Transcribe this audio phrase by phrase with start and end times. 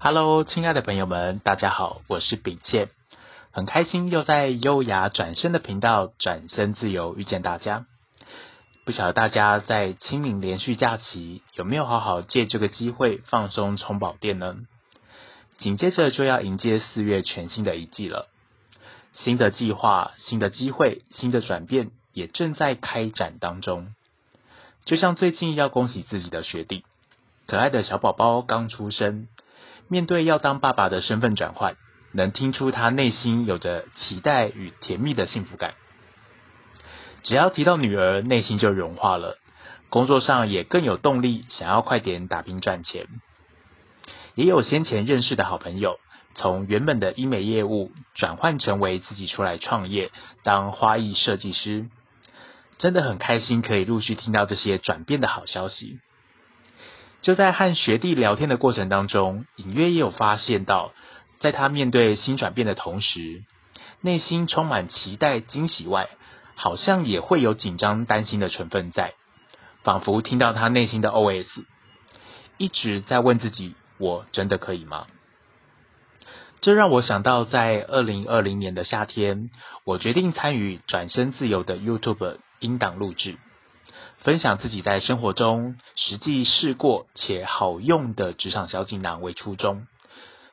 [0.00, 2.88] Hello，亲爱的朋友们，大家好，我是秉宪，
[3.50, 7.84] 很开心又在优雅转身的频道转身自由遇见大家。
[8.84, 14.58] 不晓得大家在清明连续假期有没有好好借这个机会放松充饱电呢？
[15.58, 18.28] 紧接着就要迎接四月全新的一季了，
[19.14, 23.92] 新的计划、新的机会、新的转变也正在开展当中。
[24.84, 26.84] 就像最近要恭喜自己的学弟，
[27.48, 29.26] 可爱的小宝宝刚出生，
[29.88, 31.76] 面对要当爸爸的身份转换，
[32.12, 35.74] 能听出他内心有着期待与甜蜜的幸福感。
[37.22, 39.38] 只要提到女儿，内心就融化了，
[39.88, 43.06] 工作上也更有动力，想要快点打拼赚钱。
[44.34, 45.98] 也有先前认识的好朋友，
[46.34, 50.12] 从原本的医美业务转换成为自己出来创业，
[50.44, 51.88] 当花艺设计师。
[52.78, 55.98] 真的很开心，可以陆续听到这些转变的好消息。
[57.22, 60.92] 就在和学弟聊天的过程当中，隐约也有发现到，
[61.40, 63.42] 在他面对新转变的同时，
[64.00, 66.08] 内心充满期待、惊喜外，
[66.54, 69.14] 好像也会有紧张、担心的成分在，
[69.82, 71.46] 仿佛听到他内心的 OS，
[72.56, 75.06] 一直在问自己：我真的可以吗？
[76.60, 79.50] 这让我想到，在二零二零年的夏天，
[79.84, 82.38] 我决定参与转身自由的 YouTube。
[82.60, 83.36] 音档录制，
[84.28, 89.86] 分享自己在生活中实际试过且好用的职场小锦囊为初衷。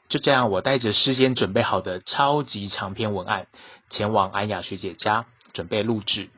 [0.08, 3.48] 就这样，我带着事先准备好的超级长篇文案，
[3.90, 6.30] 前往安雅学姐家准备录制。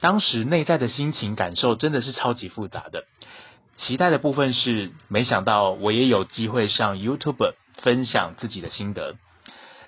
[0.00, 3.04] 当时内在的心情感受真的是超级复杂的。
[3.76, 9.16] 期待的部分是，没想到我也有机会上 YouTube 分享自己的心得。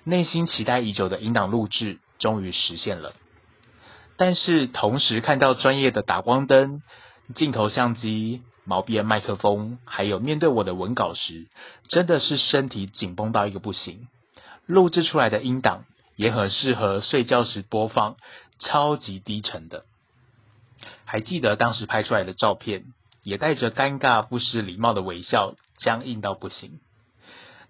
[0.03, 3.13] 内心期待已久的音档录制终于实现了。
[4.17, 6.81] 但是同时看到专业的打光灯、
[7.35, 11.47] 镜头、相机、毛边麦克风，还有面对我的文稿时，
[11.87, 14.07] 真的是身体紧绷到一个不行。
[14.65, 18.15] 录制出来的音档也很适合睡觉时播放，
[18.59, 19.83] 超级低沉的。
[21.05, 22.85] 还记得当时拍出来的照片，
[23.23, 26.79] 也带着尴尬不失礼貌的微笑，僵硬到不行。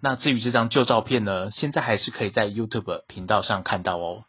[0.00, 4.24] 那至于这张旧照片呢，现在还是可以在 YouTube 频道上看到哦。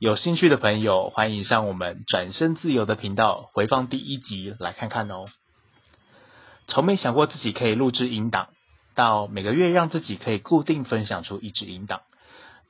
[0.00, 5.24] 有兴趣的朋友，欢迎上我们转身自由的频道回放第一集来看看哦。
[6.68, 8.50] 从没想过自己可以录制音档，
[8.94, 12.02] 到每个月让自己可以固定分享出一支音档，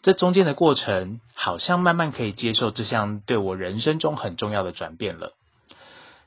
[0.00, 5.34] 这中间的过程，好像慢慢可以接受这项对我人生中很重要的转变了。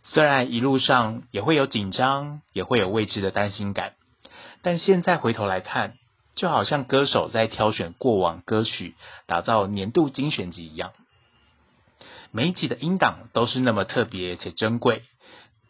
[0.04, 3.94] 虽然一路上也会有紧张，也会有未知的担心感，
[4.62, 5.96] 但现在回头来看。
[6.34, 8.96] 就好像歌手在挑选过往歌曲，
[9.28, 10.92] 打造年度精选集一样，
[12.32, 15.04] 每一集的音档都是那么特别且珍贵。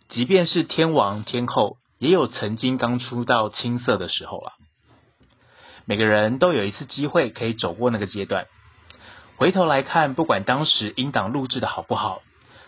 [0.09, 4.53] 即便是天王天后，也有曾经刚出道青涩的时候啊。
[5.85, 8.45] 每个人都有一次机会可以走过那个阶段，
[9.37, 12.21] 回头来看，不管当时音档录制的好不好，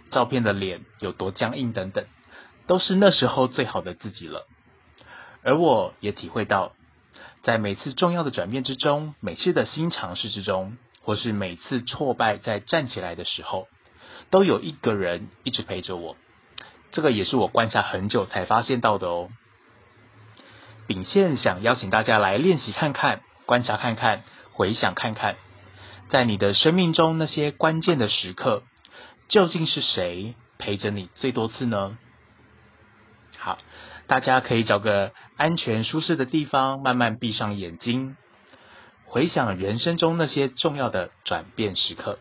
[0.09, 2.05] 照片的脸有多僵硬等等，
[2.65, 4.47] 都是那时候最好的自己了。
[5.43, 6.73] 而我也体会到。
[7.43, 13.67] 在每次重要的转变之中，每次的新尝试之中，或是每次挫败在站起来的时候，
[14.29, 16.15] 都有一个人一直陪着我。
[16.91, 19.29] 这个也是我观察很久才发现到的哦。
[20.87, 25.35] 秉宪想邀请大家来练习看看，观察看看，回想看看，
[26.09, 28.63] 在你的生命中那些关键的时刻，
[29.27, 31.97] 究竟是谁陪着你最多次呢？
[33.43, 33.57] 好。
[34.05, 38.17] 大家可以找个安全舒适的地方，慢慢闭上眼睛，
[39.05, 42.19] 回想人生中那些重要的转变时刻。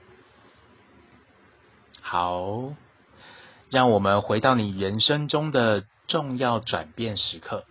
[2.01, 2.75] 好，
[3.69, 7.65] 让我们回到你人生中的重要转变时刻。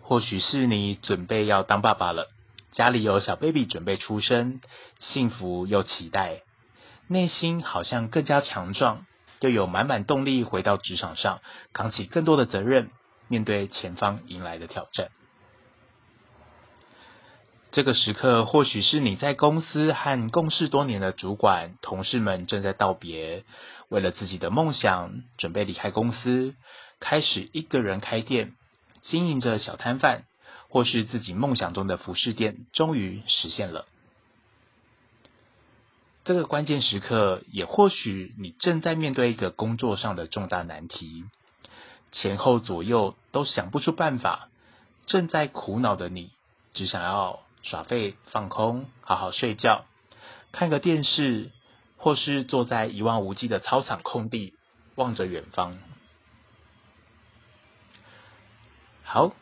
[0.00, 2.28] 或许是你准备要当爸爸了，
[2.72, 4.62] 家里有小 baby 准备出生，
[4.98, 6.40] 幸福又期待，
[7.06, 9.04] 内心好像更加强壮。
[9.40, 11.40] 就有满满动力回到职场上，
[11.72, 12.90] 扛起更多的责任，
[13.28, 15.08] 面对前方迎来的挑战。
[17.70, 23.44] 这个时刻，或许是你在公司和共事多年的主管、同事们正在道别，
[23.90, 26.54] 为了自己的梦想，准备离开公司，
[26.98, 28.54] 开始一个人开店，
[29.02, 30.22] 经营着小摊贩，
[30.70, 33.84] 或是自己梦想中的服饰店，终于实现了。
[36.28, 41.24] 这个关键时刻，也或许你正在面对一个工作上的重大难题，
[42.12, 44.50] 前后左右都想不出办法，
[45.06, 46.30] 正在苦恼的你，
[46.74, 49.86] 只想要耍废放空，好好睡觉，
[50.52, 51.50] 看个电视，
[51.96, 54.52] 或是坐在一望无际的操场空地，
[54.96, 55.78] 望着远方。
[59.02, 59.32] 好，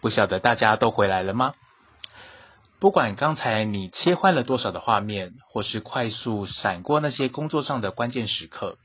[0.00, 1.54] 不晓得大家都回来了吗？
[2.80, 8.78] 不管刚才你切换了多少的画面，或是快速闪过那些工作上的关键时刻，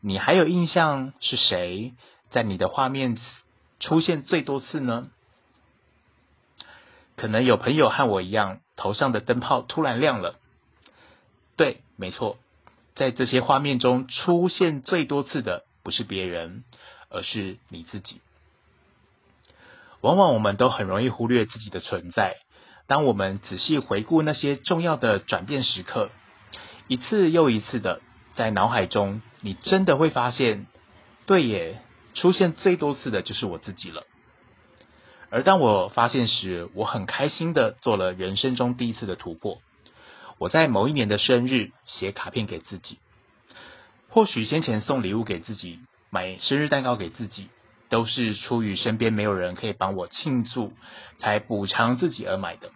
[0.00, 1.94] 你还有印象是谁
[2.30, 3.18] 在你的画面
[3.80, 5.08] 出现最多次呢？
[7.16, 10.36] 可能有朋友和我一样，头上的灯泡突然亮了。
[11.56, 12.38] 对，没错，
[12.94, 16.62] 在这些画面中出现最多次的不是别人，
[17.08, 18.20] 而是你自己。
[20.00, 22.36] 往往我们都很容易忽略自己的存在。
[22.90, 26.10] 当我们仔细回顾那些重要的转变时刻，
[26.88, 28.00] 一次又一次的
[28.34, 30.66] 在脑海中，你真的会发现，
[31.24, 31.82] 对耶，
[32.14, 34.02] 出现最多次的就是我自己了。
[35.30, 39.58] 而当我发现时，我很开心的做了人生中第一次的突破。
[40.38, 42.98] 我在某一年的生日写卡片给自己，
[44.08, 45.78] 或许先前送礼物给自己，
[46.10, 47.50] 买生日蛋糕给自己。
[47.88, 50.72] 都是出于身边没有人可以帮我庆祝，
[51.18, 52.70] 才补偿自己而买的。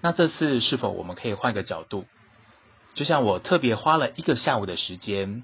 [0.00, 2.04] 那这次是否我们可以换个角度？
[2.94, 5.42] 就像我特别花了一个下午的时间，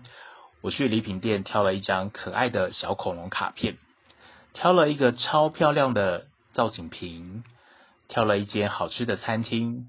[0.60, 3.78] 我去礼品店挑了一张可爱的小恐龙卡片，
[4.52, 7.44] 挑了一个超漂亮的造景瓶，
[8.08, 9.88] 挑了一间好吃的餐厅。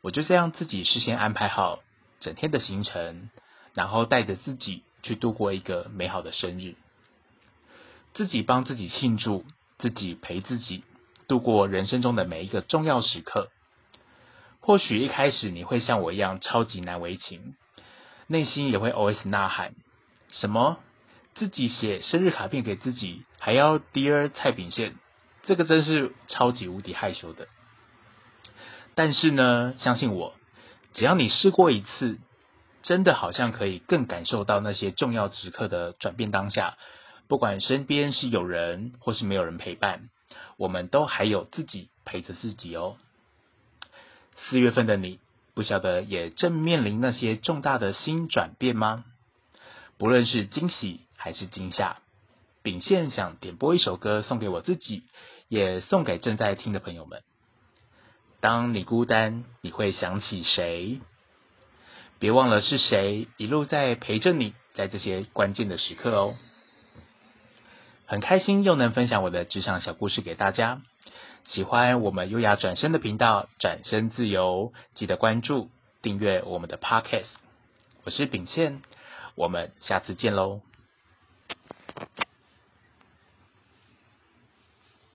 [0.00, 1.80] 我就这样自己事先安排好
[2.20, 3.30] 整天的行程，
[3.74, 6.74] 然后带着自己去度过一个美好的生日。
[8.14, 9.44] 自己帮自己庆祝，
[9.78, 10.82] 自己陪自己
[11.26, 13.50] 度过人生中的每一个重要时刻。
[14.68, 17.54] 或许一开始你会像我一样超级难为情，
[18.26, 19.72] 内心也会 OS 呐喊：
[20.28, 20.76] 什么？
[21.36, 24.96] 自己写生日卡片给自己，还要 Dear 蔡秉宪，
[25.44, 27.48] 这个真是超级无敌害羞的。
[28.94, 30.34] 但是呢，相信我，
[30.92, 32.18] 只要你试过一次，
[32.82, 36.76] 真的好像可以更感受到那些重要时刻的转变当下。
[37.26, 40.10] 不管身边是有人或是没有人陪伴，
[40.58, 42.98] 我们都还有自己陪着自己哦。
[44.46, 45.18] 四月份的你，
[45.54, 49.04] 不晓得也正面临那些重大的新转变吗？
[49.98, 51.98] 不论是惊喜还是惊吓，
[52.62, 55.02] 秉宪想点播一首歌送给我自己，
[55.48, 57.22] 也送给正在听的朋友们。
[58.40, 61.00] 当你孤单，你会想起谁？
[62.20, 66.36] 别忘了是谁一路在陪着你，在这些关键的时刻哦。
[68.06, 70.80] 很开心又能分享我的职场小故事给大家。
[71.46, 75.70] 喜欢我们优雅转身的频道，转身自由，记得关注、
[76.02, 77.26] 订阅我们的 Podcast。
[78.04, 78.82] 我是秉宪，
[79.34, 80.60] 我们下次见喽。